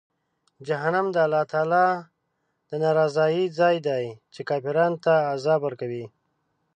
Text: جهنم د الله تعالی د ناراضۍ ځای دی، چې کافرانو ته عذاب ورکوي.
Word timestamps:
جهنم 0.67 1.07
د 1.11 1.17
الله 1.25 1.43
تعالی 1.51 1.87
د 2.69 2.71
ناراضۍ 2.83 3.37
ځای 3.59 3.75
دی، 3.87 4.05
چې 4.33 4.41
کافرانو 4.49 4.97
ته 5.05 5.13
عذاب 5.33 5.59
ورکوي. 5.63 6.05